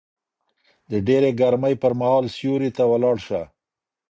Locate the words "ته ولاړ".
2.77-3.15